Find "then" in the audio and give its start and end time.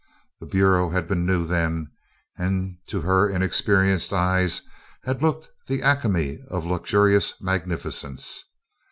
1.45-1.91